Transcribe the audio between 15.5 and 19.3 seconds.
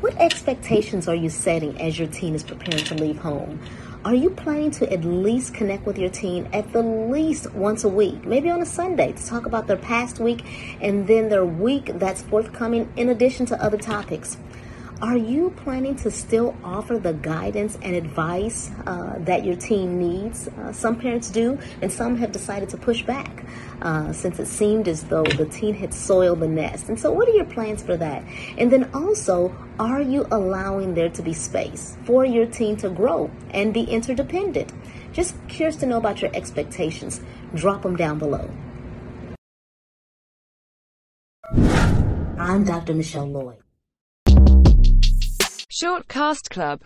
planning to still offer the guidance and advice uh,